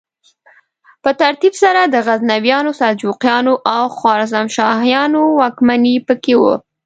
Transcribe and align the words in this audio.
په 1.03 1.09
ترتیب 1.21 1.53
سره 1.63 1.81
د 1.83 1.95
غزنویانو، 2.07 2.71
سلجوقیانو 2.79 3.53
او 3.75 3.83
خوارزمشاهیانو 3.97 5.21
واکمني 5.39 5.95
پکې 6.07 6.33
وه. 6.41 6.55